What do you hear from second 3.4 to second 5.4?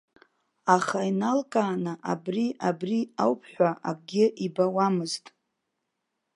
ҳәа акгьы ибауамызт.